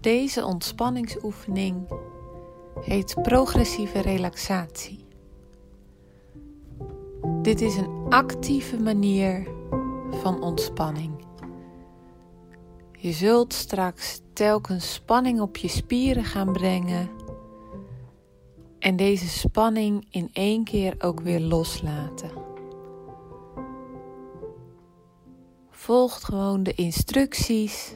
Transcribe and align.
Deze 0.00 0.44
ontspanningsoefening 0.44 1.88
heet 2.80 3.22
progressieve 3.22 4.00
relaxatie. 4.00 5.06
Dit 7.42 7.60
is 7.60 7.76
een 7.76 8.06
actieve 8.08 8.80
manier 8.80 9.48
van 10.10 10.42
ontspanning. 10.42 11.27
Je 13.00 13.12
zult 13.12 13.52
straks 13.52 14.20
telkens 14.32 14.92
spanning 14.92 15.40
op 15.40 15.56
je 15.56 15.68
spieren 15.68 16.24
gaan 16.24 16.52
brengen 16.52 17.10
en 18.78 18.96
deze 18.96 19.28
spanning 19.28 20.06
in 20.10 20.30
één 20.32 20.64
keer 20.64 20.94
ook 20.98 21.20
weer 21.20 21.40
loslaten. 21.40 22.30
Volg 25.70 26.20
gewoon 26.20 26.62
de 26.62 26.74
instructies 26.74 27.94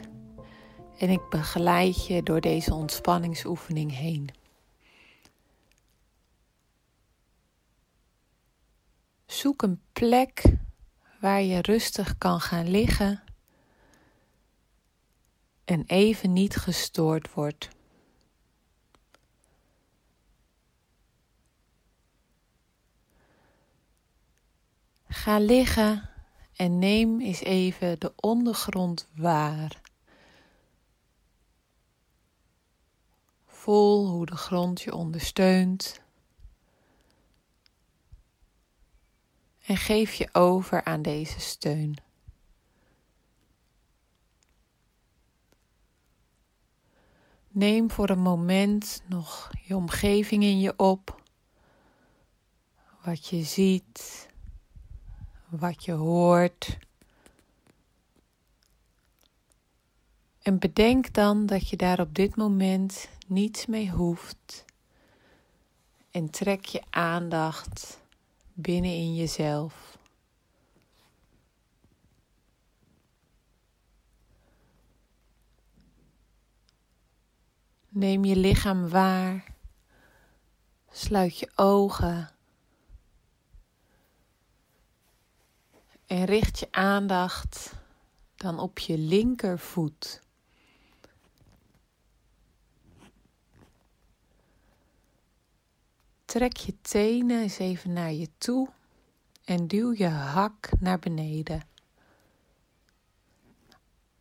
en 0.98 1.08
ik 1.10 1.28
begeleid 1.30 2.06
je 2.06 2.22
door 2.22 2.40
deze 2.40 2.74
ontspanningsoefening 2.74 3.96
heen. 3.96 4.28
Zoek 9.26 9.62
een 9.62 9.80
plek 9.92 10.42
waar 11.20 11.42
je 11.42 11.62
rustig 11.62 12.18
kan 12.18 12.40
gaan 12.40 12.70
liggen 12.70 13.22
en 15.72 15.84
even 15.86 16.32
niet 16.32 16.56
gestoord 16.56 17.32
wordt. 17.34 17.68
Ga 25.08 25.38
liggen 25.38 26.10
en 26.56 26.78
neem 26.78 27.20
eens 27.20 27.40
even 27.40 27.98
de 27.98 28.12
ondergrond 28.16 29.08
waar. 29.14 29.80
Voel 33.46 34.08
hoe 34.08 34.26
de 34.26 34.36
grond 34.36 34.80
je 34.80 34.94
ondersteunt. 34.94 36.00
En 39.62 39.76
geef 39.76 40.14
je 40.14 40.28
over 40.32 40.84
aan 40.84 41.02
deze 41.02 41.40
steun. 41.40 42.11
Neem 47.54 47.90
voor 47.90 48.10
een 48.10 48.22
moment 48.22 49.02
nog 49.06 49.50
je 49.62 49.76
omgeving 49.76 50.42
in 50.42 50.60
je 50.60 50.74
op. 50.76 51.22
Wat 53.04 53.26
je 53.26 53.42
ziet, 53.42 54.28
wat 55.48 55.84
je 55.84 55.92
hoort. 55.92 56.78
En 60.42 60.58
bedenk 60.58 61.12
dan 61.12 61.46
dat 61.46 61.68
je 61.68 61.76
daar 61.76 62.00
op 62.00 62.14
dit 62.14 62.36
moment 62.36 63.08
niets 63.26 63.66
mee 63.66 63.90
hoeft. 63.90 64.64
En 66.10 66.30
trek 66.30 66.64
je 66.64 66.82
aandacht 66.90 68.00
binnen 68.52 68.90
in 68.90 69.14
jezelf. 69.14 69.91
Neem 77.94 78.24
je 78.24 78.36
lichaam 78.36 78.88
waar. 78.88 79.54
Sluit 80.90 81.38
je 81.38 81.50
ogen. 81.54 82.30
En 86.06 86.24
richt 86.24 86.58
je 86.58 86.68
aandacht 86.70 87.72
dan 88.36 88.58
op 88.58 88.78
je 88.78 88.98
linkervoet. 88.98 90.22
Trek 96.24 96.56
je 96.56 96.80
tenen 96.80 97.42
eens 97.42 97.58
even 97.58 97.92
naar 97.92 98.12
je 98.12 98.28
toe 98.38 98.68
en 99.44 99.68
duw 99.68 99.92
je 99.92 100.08
hak 100.08 100.68
naar 100.80 100.98
beneden. 100.98 101.62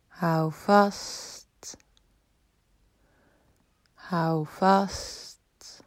Hou 0.08 0.52
vast. 0.52 1.41
Hou 4.12 4.46
vast. 4.46 5.84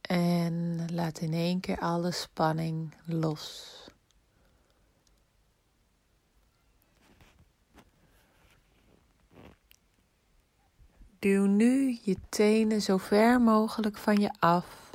En 0.00 0.86
laat 0.92 1.18
in 1.18 1.32
één 1.32 1.60
keer 1.60 1.78
alle 1.78 2.10
spanning 2.10 2.94
los. 3.06 3.70
Duw 11.18 11.46
nu 11.46 11.98
je 12.02 12.16
tenen 12.28 12.82
zo 12.82 12.96
ver 12.96 13.40
mogelijk 13.40 13.96
van 13.96 14.16
je 14.16 14.30
af. 14.38 14.90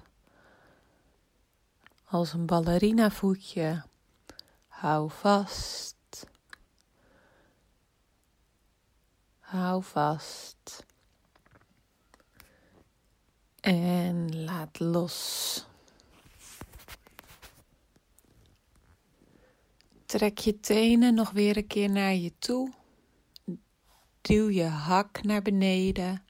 Als 2.05 2.33
een 2.33 2.45
ballerina 2.45 3.11
voetje. 3.11 3.83
Hou 4.67 5.11
vast. 5.11 5.98
Hou 9.49 9.83
vast. 9.83 10.85
En 13.59 14.43
laat 14.43 14.79
los. 14.79 15.65
Trek 20.05 20.37
je 20.37 20.59
tenen 20.59 21.13
nog 21.13 21.31
weer 21.31 21.57
een 21.57 21.67
keer 21.67 21.89
naar 21.89 22.13
je 22.13 22.33
toe. 22.39 22.73
Duw 24.21 24.49
je 24.49 24.63
hak 24.63 25.23
naar 25.23 25.41
beneden. 25.41 26.23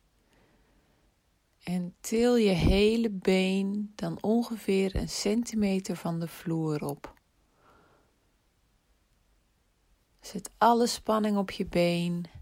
En 1.63 1.95
til 2.01 2.35
je 2.35 2.49
hele 2.49 3.09
been 3.09 3.91
dan 3.95 4.17
ongeveer 4.21 4.95
een 4.95 5.09
centimeter 5.09 5.95
van 5.95 6.19
de 6.19 6.27
vloer 6.27 6.85
op. 6.85 7.13
Zet 10.21 10.49
alle 10.57 10.87
spanning 10.87 11.37
op 11.37 11.51
je 11.51 11.65
been. 11.65 12.37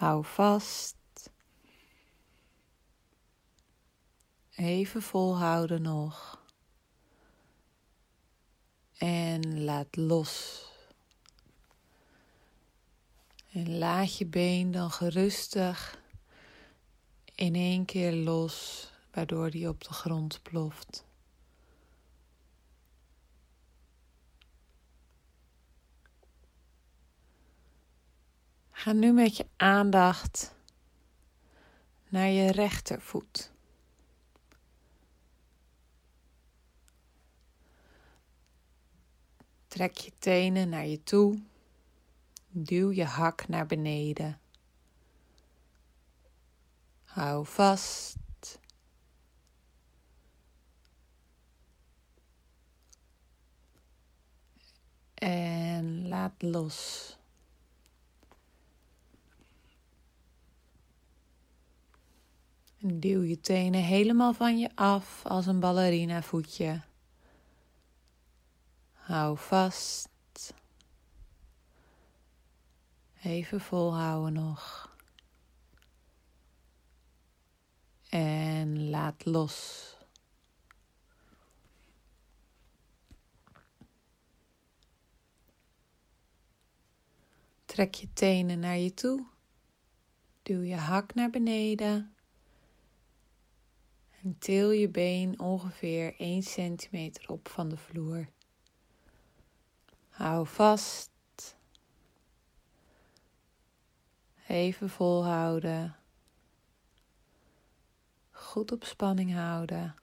Hou 0.00 0.24
vast. 0.24 0.96
Even 4.54 5.02
volhouden 5.02 5.82
nog. 5.82 6.44
En 8.98 9.64
laat 9.64 9.96
los. 9.96 10.64
En 13.52 13.78
laat 13.78 14.16
je 14.16 14.26
been 14.26 14.70
dan 14.70 14.90
gerustig 14.90 16.02
in 17.34 17.54
één 17.54 17.84
keer 17.84 18.12
los, 18.12 18.88
waardoor 19.10 19.50
die 19.50 19.68
op 19.68 19.84
de 19.84 19.92
grond 19.92 20.42
ploft. 20.42 21.04
Ga 28.80 28.92
nu 28.92 29.12
met 29.12 29.36
je 29.36 29.46
aandacht 29.56 30.54
naar 32.08 32.28
je 32.28 32.50
rechtervoet. 32.50 33.52
Trek 39.66 39.96
je 39.96 40.12
tenen 40.18 40.68
naar 40.68 40.86
je 40.86 41.02
toe. 41.02 41.42
Duw 42.48 42.90
je 42.90 43.04
hak 43.04 43.48
naar 43.48 43.66
beneden. 43.66 44.40
Hou 47.04 47.46
vast. 47.46 48.16
En 55.14 56.08
laat 56.08 56.42
los. 56.42 57.18
En 62.80 63.00
duw 63.00 63.22
je 63.22 63.40
tenen 63.40 63.82
helemaal 63.82 64.32
van 64.32 64.58
je 64.58 64.70
af 64.74 65.26
als 65.26 65.46
een 65.46 65.60
ballerina 65.60 66.22
voetje. 66.22 66.82
Hou 68.92 69.38
vast. 69.38 70.08
Even 73.22 73.60
volhouden 73.60 74.32
nog. 74.32 74.94
En 78.08 78.88
laat 78.88 79.24
los. 79.24 79.86
Trek 87.64 87.94
je 87.94 88.12
tenen 88.12 88.58
naar 88.58 88.78
je 88.78 88.94
toe. 88.94 89.26
Duw 90.42 90.62
je 90.62 90.76
hak 90.76 91.14
naar 91.14 91.30
beneden. 91.30 92.14
En 94.22 94.38
til 94.38 94.70
je 94.70 94.88
been 94.88 95.40
ongeveer 95.40 96.14
1 96.18 96.42
centimeter 96.42 97.30
op 97.30 97.48
van 97.48 97.68
de 97.68 97.76
vloer. 97.76 98.28
Hou 100.08 100.46
vast. 100.46 101.10
Even 104.46 104.90
volhouden. 104.90 105.96
Goed 108.30 108.72
op 108.72 108.84
spanning 108.84 109.34
houden. 109.34 109.94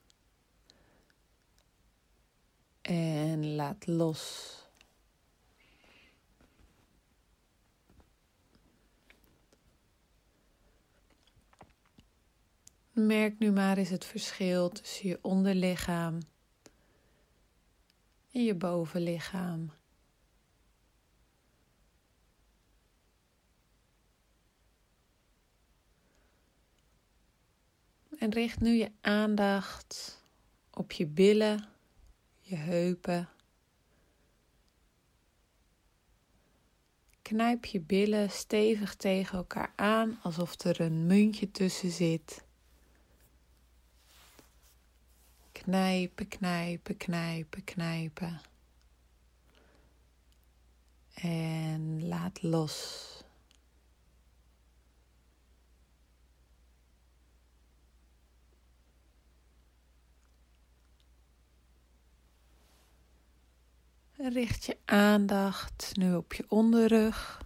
En 2.81 3.56
laat 3.56 3.88
los. 3.88 4.56
Merk 13.05 13.39
nu 13.39 13.51
maar 13.51 13.77
eens 13.77 13.89
het 13.89 14.05
verschil 14.05 14.69
tussen 14.69 15.09
je 15.09 15.19
onderlichaam 15.21 16.19
en 18.31 18.44
je 18.44 18.55
bovenlichaam. 18.55 19.71
En 28.17 28.31
richt 28.31 28.59
nu 28.59 28.69
je 28.69 28.91
aandacht 29.01 30.21
op 30.73 30.91
je 30.91 31.05
billen, 31.05 31.65
je 32.41 32.55
heupen. 32.55 33.29
Knijp 37.21 37.65
je 37.65 37.79
billen 37.79 38.29
stevig 38.29 38.95
tegen 38.95 39.38
elkaar 39.38 39.73
aan 39.75 40.19
alsof 40.21 40.59
er 40.59 40.81
een 40.81 41.05
muntje 41.05 41.51
tussen 41.51 41.91
zit. 41.91 42.45
Knijpen, 45.68 46.28
knijpen, 46.28 46.98
knijpen, 46.98 47.64
knijpen. 47.64 48.42
En 51.14 52.08
laat 52.08 52.44
los. 52.44 53.06
Richt 64.18 64.66
je 64.66 64.78
aandacht 64.86 65.92
nu 65.98 66.16
op 66.16 66.34
je 66.34 66.46
onderrug. 66.48 67.42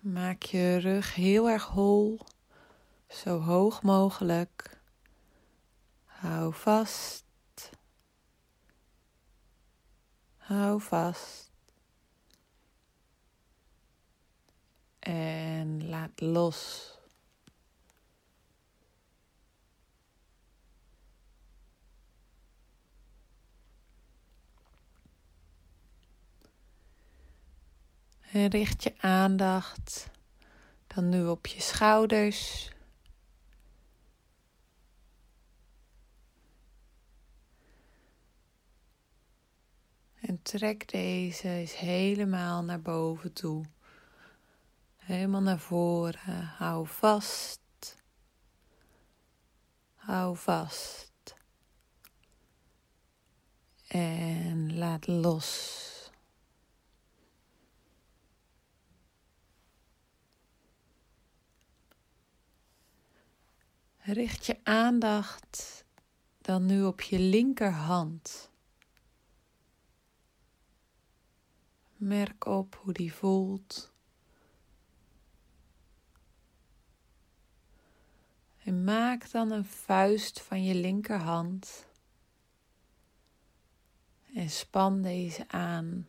Maak 0.00 0.42
je 0.42 0.76
rug 0.76 1.14
heel 1.14 1.48
erg 1.48 1.64
hol, 1.64 2.20
zo 3.16 3.40
hoog 3.40 3.82
mogelijk. 3.82 4.80
Hou 6.04 6.54
vast. 6.54 7.24
Hou 10.36 10.80
vast. 10.80 11.50
En 14.98 15.88
laat 15.88 16.20
los. 16.20 16.90
En 28.32 28.48
richt 28.48 28.82
je 28.82 28.94
aandacht 28.98 30.10
dan 30.86 31.08
nu 31.08 31.26
op 31.26 31.46
je 31.46 31.60
schouders. 31.60 32.70
En 40.20 40.35
trek 40.46 40.88
deze 40.88 41.48
eens 41.48 41.76
helemaal 41.76 42.64
naar 42.64 42.80
boven 42.80 43.32
toe. 43.32 43.64
Helemaal 44.96 45.40
naar 45.40 45.58
voren. 45.58 46.44
Hou 46.44 46.86
vast. 46.86 47.96
Hou 49.94 50.36
vast. 50.36 51.34
En 53.88 54.78
laat 54.78 55.06
los. 55.06 55.84
Richt 63.98 64.46
je 64.46 64.58
aandacht 64.62 65.84
dan 66.40 66.66
nu 66.66 66.84
op 66.84 67.00
je 67.00 67.18
linkerhand. 67.18 68.50
Merk 71.96 72.44
op 72.44 72.80
hoe 72.82 72.92
die 72.92 73.14
voelt. 73.14 73.92
En 78.64 78.84
maak 78.84 79.30
dan 79.30 79.50
een 79.50 79.64
vuist 79.64 80.40
van 80.40 80.64
je 80.64 80.74
linkerhand. 80.74 81.86
En 84.34 84.50
span 84.50 85.02
deze 85.02 85.48
aan 85.48 86.08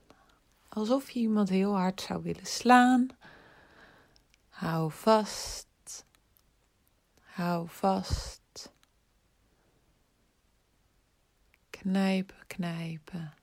alsof 0.78 1.10
je 1.10 1.20
iemand 1.20 1.50
heel 1.50 1.76
hard 1.76 2.02
zou 2.02 2.24
willen 2.24 2.46
slaan. 2.46 3.08
Hou 4.50 4.92
vast. 4.92 6.06
Hou 7.22 7.68
vast. 7.70 8.72
Knijpen, 11.70 12.48
knijpen. 12.48 13.37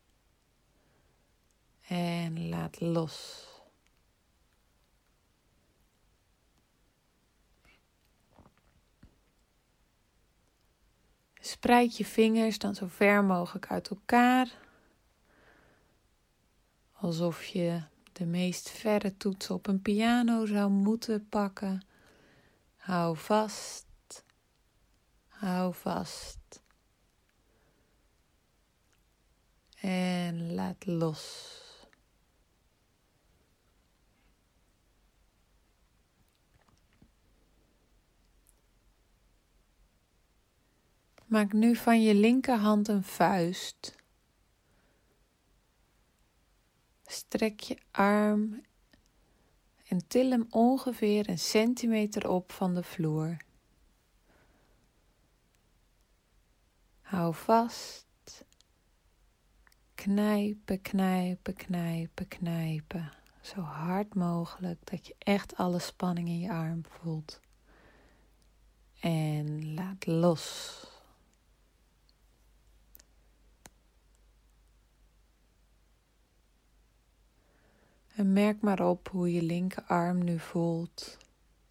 En 1.89 2.49
laat 2.49 2.81
los. 2.81 3.49
Spreid 11.41 11.97
je 11.97 12.05
vingers 12.05 12.59
dan 12.59 12.75
zo 12.75 12.87
ver 12.87 13.25
mogelijk 13.25 13.67
uit 13.71 13.89
elkaar. 13.89 14.53
Alsof 16.93 17.45
je 17.45 17.83
de 18.13 18.27
meest 18.27 18.71
verre 18.71 19.17
toets 19.17 19.50
op 19.50 19.67
een 19.67 19.83
piano 19.83 20.47
zou 20.47 20.71
moeten 20.71 21.29
pakken. 21.29 21.87
Hou 22.76 23.17
vast. 23.17 23.87
Hou 25.29 25.75
vast. 25.75 26.62
En 29.81 30.55
laat 30.55 30.87
los. 30.87 31.63
Maak 41.26 41.52
nu 41.52 41.76
van 41.76 42.02
je 42.02 42.14
linkerhand 42.14 42.88
een 42.88 43.04
vuist. 43.04 43.95
Strek 47.07 47.61
je 47.61 47.78
arm 47.90 48.62
en 49.88 50.07
til 50.07 50.31
hem 50.31 50.47
ongeveer 50.50 51.28
een 51.28 51.38
centimeter 51.38 52.28
op 52.28 52.52
van 52.52 52.75
de 52.75 52.83
vloer. 52.83 53.37
Hou 57.00 57.35
vast. 57.35 58.45
Knijpen, 59.95 60.83
knijpen, 60.83 61.54
knijpen, 61.54 62.28
knijpen. 62.28 63.12
Zo 63.40 63.61
hard 63.61 64.14
mogelijk 64.14 64.90
dat 64.90 65.07
je 65.07 65.14
echt 65.19 65.57
alle 65.57 65.78
spanning 65.78 66.28
in 66.28 66.38
je 66.38 66.50
arm 66.50 66.85
voelt. 66.88 67.40
En 69.00 69.75
laat 69.75 70.07
los. 70.07 70.83
En 78.14 78.33
merk 78.33 78.61
maar 78.61 78.80
op 78.80 79.09
hoe 79.09 79.33
je 79.33 79.42
linkerarm 79.42 80.25
nu 80.25 80.38
voelt 80.38 81.16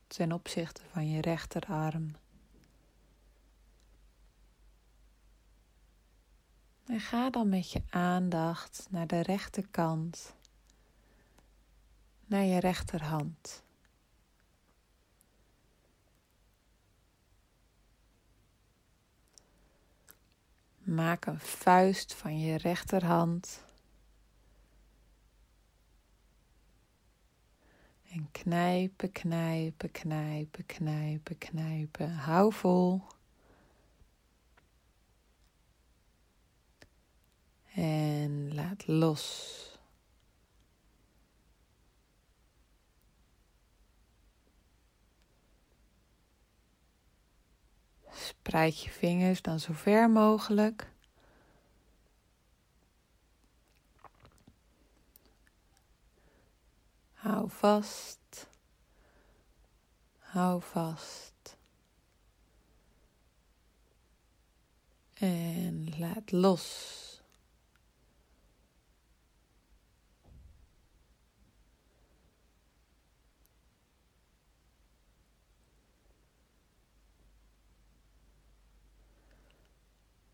ten 0.08 0.32
opzichte 0.32 0.82
van 0.92 1.10
je 1.10 1.22
rechterarm. 1.22 2.16
En 6.86 7.00
ga 7.00 7.30
dan 7.30 7.50
met 7.50 7.72
je 7.72 7.82
aandacht 7.90 8.88
naar 8.90 9.08
de 9.08 9.20
rechterkant, 9.20 10.36
naar 12.26 12.44
je 12.44 12.60
rechterhand. 12.60 13.64
Maak 20.78 21.26
een 21.26 21.40
vuist 21.40 22.14
van 22.14 22.40
je 22.40 22.58
rechterhand 22.58 23.64
knijpen, 28.32 29.12
knijpen, 29.12 29.92
knijpen, 29.92 30.66
knijpen, 30.66 31.38
knijpen. 31.38 32.12
Hou 32.12 32.54
vol. 32.54 33.02
En 37.74 38.54
laat 38.54 38.88
los. 38.88 39.62
Spreid 48.10 48.82
je 48.82 48.90
vingers 48.90 49.42
dan 49.42 49.60
zo 49.60 49.74
ver 49.74 50.10
mogelijk. 50.10 50.93
Hou 57.24 57.48
vast. 57.48 58.48
Hou 60.20 60.62
vast. 60.62 61.58
En 65.14 66.00
laat 66.00 66.32
los. 66.32 67.22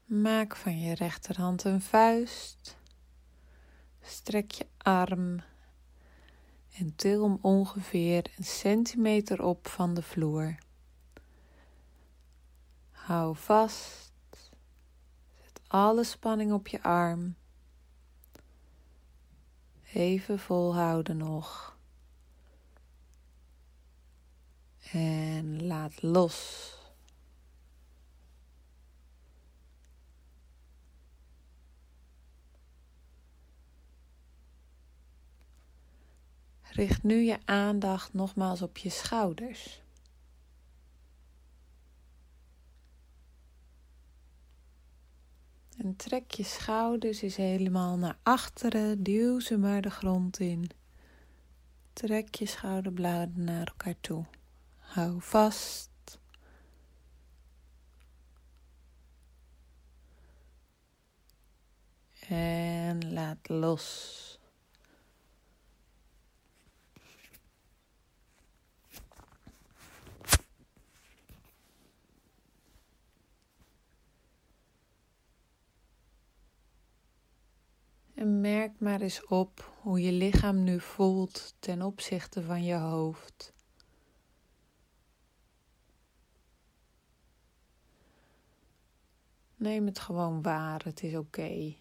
Maak 0.05 0.55
van 0.55 0.79
je 0.79 0.95
rechterhand 0.95 1.63
een 1.63 1.81
vuist. 1.81 2.77
Strek 4.01 4.51
je 4.51 4.67
arm 4.77 5.41
en 6.77 6.95
til 6.95 7.21
hem 7.21 7.37
ongeveer 7.41 8.31
een 8.37 8.43
centimeter 8.43 9.43
op 9.43 9.67
van 9.67 9.93
de 9.93 10.01
vloer. 10.01 10.57
Hou 12.91 13.35
vast. 13.35 14.11
Zet 15.41 15.61
alle 15.67 16.03
spanning 16.03 16.53
op 16.53 16.67
je 16.67 16.83
arm. 16.83 17.35
Even 19.93 20.39
volhouden 20.39 21.17
nog. 21.17 21.77
En 24.91 25.65
laat 25.65 26.01
los. 26.01 26.78
Richt 36.79 37.03
nu 37.03 37.21
je 37.21 37.37
aandacht 37.45 38.13
nogmaals 38.13 38.61
op 38.61 38.77
je 38.77 38.89
schouders. 38.89 39.81
En 45.77 45.95
trek 45.95 46.31
je 46.31 46.43
schouders 46.43 47.21
eens 47.21 47.35
helemaal 47.35 47.97
naar 47.97 48.17
achteren. 48.23 49.03
Duw 49.03 49.39
ze 49.39 49.57
maar 49.57 49.81
de 49.81 49.89
grond 49.89 50.39
in. 50.39 50.69
Trek 51.93 52.35
je 52.35 52.45
schouderbladen 52.45 53.43
naar 53.43 53.67
elkaar 53.67 53.99
toe. 54.01 54.25
Hou 54.77 55.21
vast. 55.21 56.19
En 62.27 63.13
laat 63.13 63.49
los. 63.49 64.27
En 78.19 78.28
merk 78.41 78.79
maar 78.79 79.01
eens 79.01 79.25
op 79.25 79.73
hoe 79.81 80.01
je 80.01 80.11
lichaam 80.11 80.63
nu 80.63 80.79
voelt 80.79 81.55
ten 81.59 81.81
opzichte 81.81 82.43
van 82.43 82.63
je 82.63 82.75
hoofd. 82.75 83.53
Neem 89.55 89.85
het 89.85 89.99
gewoon 89.99 90.41
waar, 90.41 90.83
het 90.83 91.03
is 91.03 91.15
oké. 91.15 91.75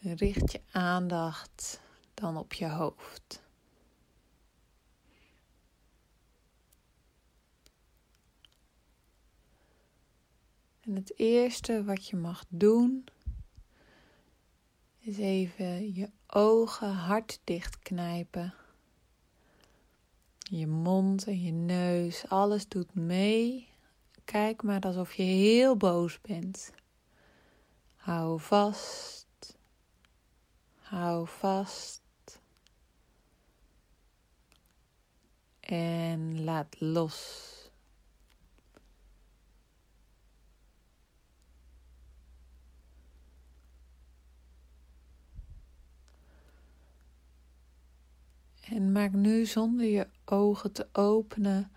Richt 0.00 0.52
je 0.52 0.60
aandacht 0.72 1.80
dan 2.14 2.36
op 2.36 2.52
je 2.52 2.68
hoofd. 2.68 3.42
En 10.80 10.94
het 10.94 11.18
eerste 11.18 11.84
wat 11.84 12.06
je 12.06 12.16
mag 12.16 12.44
doen 12.48 13.04
is 15.04 15.18
even 15.18 15.94
je 15.94 16.10
ogen 16.26 16.92
hard 16.92 17.40
dichtknijpen. 17.44 18.54
Je 20.38 20.66
mond 20.66 21.26
en 21.26 21.42
je 21.42 21.52
neus, 21.52 22.28
alles 22.28 22.68
doet 22.68 22.94
mee. 22.94 23.68
Kijk 24.24 24.62
maar 24.62 24.80
alsof 24.80 25.14
je 25.14 25.22
heel 25.22 25.76
boos 25.76 26.20
bent. 26.20 26.72
Hou 27.96 28.40
vast. 28.40 29.58
Hou 30.74 31.26
vast. 31.26 32.02
En 35.60 36.44
laat 36.44 36.80
los. 36.80 37.51
En 48.72 48.92
maak 48.92 49.12
nu 49.12 49.46
zonder 49.46 49.86
je 49.86 50.06
ogen 50.24 50.72
te 50.72 50.88
openen 50.92 51.72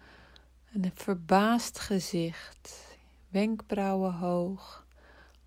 een 0.74 0.92
verbaasd 0.94 1.80
gezicht. 1.80 2.98
Wenkbrauwen 3.30 4.14
hoog, 4.14 4.86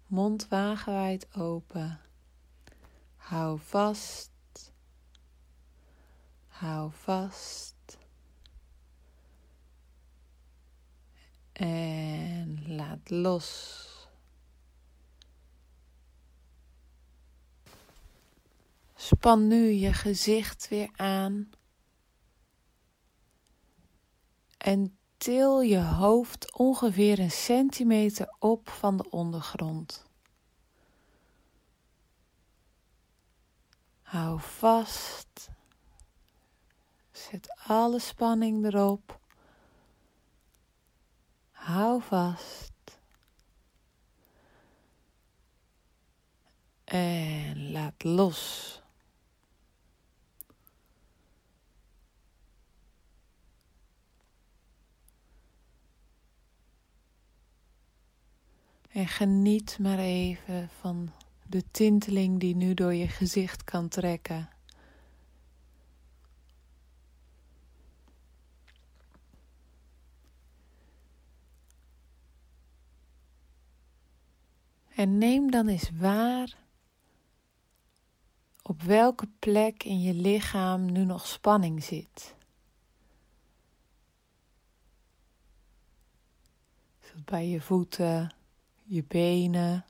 mond 0.06 0.48
wagenwijd 0.48 1.34
open. 1.36 2.00
Hou 3.16 3.58
vast. 3.58 4.30
Hou 6.46 6.90
vast. 6.92 7.98
En 11.52 12.62
laat 12.66 13.10
los. 13.10 13.97
Span 19.00 19.46
nu 19.46 19.70
je 19.70 19.92
gezicht 19.92 20.68
weer 20.68 20.90
aan. 20.96 21.50
En 24.56 24.98
til 25.16 25.60
je 25.60 25.82
hoofd 25.82 26.56
ongeveer 26.56 27.18
een 27.18 27.30
centimeter 27.30 28.34
op 28.38 28.68
van 28.68 28.96
de 28.96 29.10
ondergrond. 29.10 30.04
Hou 34.02 34.40
vast. 34.40 35.48
Zet 37.10 37.54
alle 37.66 37.98
spanning 37.98 38.64
erop. 38.64 39.20
Hou 41.50 42.02
vast. 42.02 42.72
En 46.84 47.70
laat 47.70 48.02
los. 48.02 48.76
En 58.88 59.08
geniet 59.08 59.78
maar 59.78 59.98
even 59.98 60.68
van 60.80 61.12
de 61.46 61.64
tinteling 61.70 62.40
die 62.40 62.56
nu 62.56 62.74
door 62.74 62.94
je 62.94 63.08
gezicht 63.08 63.64
kan 63.64 63.88
trekken. 63.88 64.48
En 74.94 75.18
neem 75.18 75.50
dan 75.50 75.68
eens 75.68 75.90
waar 75.90 76.56
op 78.62 78.82
welke 78.82 79.28
plek 79.38 79.82
in 79.82 80.00
je 80.00 80.14
lichaam 80.14 80.92
nu 80.92 81.04
nog 81.04 81.26
spanning 81.26 81.84
zit. 81.84 82.34
Is 87.00 87.24
bij 87.24 87.48
je 87.48 87.60
voeten? 87.60 88.37
Je 88.88 89.04
benen, 89.04 89.84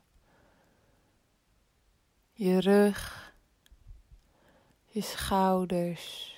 je 2.33 2.59
rug, 2.59 3.33
je 4.85 5.01
schouders, 5.01 6.35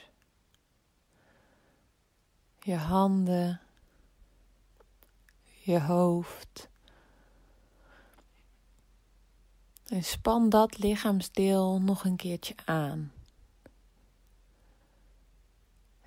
je 2.60 2.76
handen, 2.76 3.62
je 5.44 5.82
hoofd. 5.82 6.70
En 9.88 10.04
span 10.04 10.50
dat 10.50 10.78
lichaamsdeel 10.78 11.82
nog 11.82 12.04
een 12.04 12.16
keertje 12.16 12.56
aan. 12.66 13.14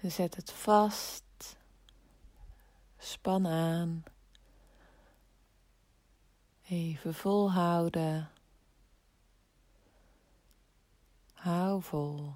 Zet 0.02 0.36
het 0.36 0.52
vast. 0.52 1.22
Span 2.98 3.46
aan. 3.46 4.04
Even 6.68 7.14
volhouden. 7.14 8.30
Hou 11.32 11.82
vol. 11.82 12.32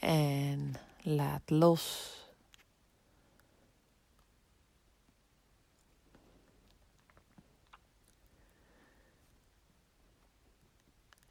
En 0.00 0.74
laat 1.02 1.50
los. 1.50 2.14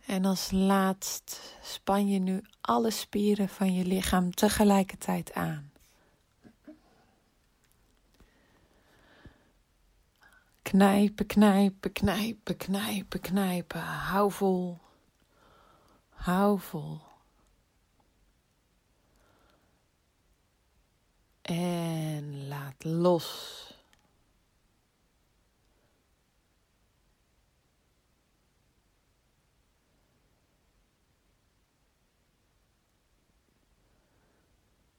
En 0.06 0.26
als 0.26 0.52
laatst 0.52 1.58
span 1.62 2.08
je 2.08 2.20
nu 2.20 2.42
alle 2.62 2.92
spieren 2.92 3.50
van 3.50 3.74
je 3.74 3.86
lichaam 3.86 4.32
tegelijkertijd 4.32 5.34
aan. 5.34 5.72
Knijpen, 10.66 11.26
knijpen, 11.26 11.92
knijpen, 11.92 12.58
knijpen, 12.58 13.20
knijpen. 13.20 13.82
Hou 13.82 14.32
vol. 14.32 14.78
Hou 16.10 16.60
vol. 16.60 17.02
En 21.42 22.48
laat 22.48 22.84
los. 22.84 23.60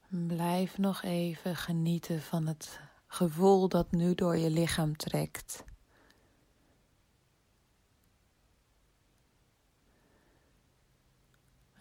Blijf 0.09 0.79
nog 0.79 1.03
even 1.03 1.57
genieten 1.57 2.23
van 2.23 2.47
het 2.47 2.81
gevoel 3.07 3.69
dat 3.69 3.91
nu 3.91 4.15
door 4.15 4.37
je 4.37 4.51
lichaam 4.51 4.97
trekt. 4.97 5.65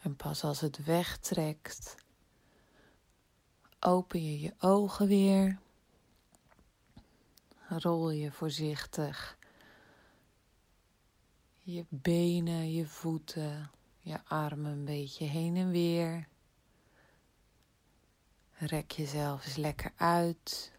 En 0.01 0.15
pas 0.15 0.43
als 0.43 0.61
het 0.61 0.83
wegtrekt, 0.83 1.95
open 3.79 4.23
je 4.23 4.39
je 4.39 4.53
ogen 4.59 5.07
weer. 5.07 5.59
Rol 7.67 8.09
je 8.09 8.31
voorzichtig 8.31 9.37
je 11.65 11.85
benen, 11.89 12.71
je 12.71 12.87
voeten, 12.87 13.71
je 13.99 14.19
armen 14.23 14.71
een 14.71 14.85
beetje 14.85 15.25
heen 15.25 15.55
en 15.55 15.69
weer. 15.69 16.27
Rek 18.51 18.91
jezelf 18.91 19.45
eens 19.45 19.55
lekker 19.55 19.91
uit. 19.95 20.73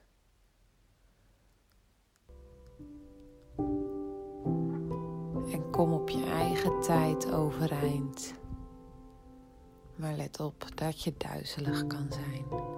En 5.56 5.70
kom 5.70 5.92
op 5.92 6.08
je 6.08 6.24
eigen 6.24 6.80
tijd 6.80 7.32
overeind. 7.32 8.34
Maar 9.94 10.14
let 10.14 10.40
op 10.40 10.66
dat 10.74 11.02
je 11.02 11.14
duizelig 11.16 11.86
kan 11.86 12.06
zijn. 12.10 12.75